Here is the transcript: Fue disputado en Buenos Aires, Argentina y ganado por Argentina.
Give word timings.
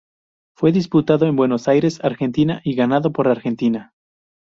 Fue 0.57 0.71
disputado 0.71 1.27
en 1.27 1.35
Buenos 1.35 1.67
Aires, 1.67 1.99
Argentina 2.03 2.59
y 2.63 2.73
ganado 2.73 3.11
por 3.11 3.27
Argentina. 3.27 3.93